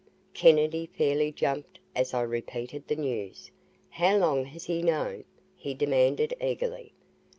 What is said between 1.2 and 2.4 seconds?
jumped as I